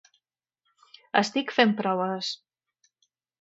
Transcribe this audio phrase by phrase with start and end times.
[1.21, 2.33] Estic fent proves